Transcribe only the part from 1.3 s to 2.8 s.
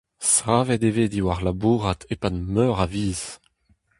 labourat e-pad meur